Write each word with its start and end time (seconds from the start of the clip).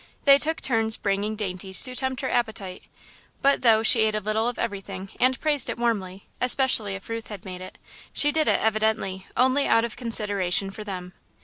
They 0.23 0.39
took 0.39 0.61
turns 0.61 0.97
bringing 0.97 1.35
dainties 1.35 1.83
to 1.83 1.95
tempt 1.95 2.21
her 2.21 2.29
appetite, 2.31 2.81
but, 3.43 3.61
though 3.61 3.83
she 3.83 3.99
ate 3.99 4.15
a 4.15 4.19
little 4.19 4.47
of 4.47 4.57
everything 4.57 5.09
and 5.19 5.39
praised 5.39 5.69
it 5.69 5.77
warmly, 5.77 6.25
especially 6.41 6.95
if 6.95 7.07
Ruth 7.07 7.27
had 7.27 7.45
made 7.45 7.61
it, 7.61 7.77
she 8.11 8.31
did 8.31 8.47
it, 8.47 8.59
evidently, 8.59 9.27
only 9.37 9.67
out 9.67 9.85
of 9.85 9.95
consideration 9.95 10.71
for 10.71 10.83
them. 10.83 11.13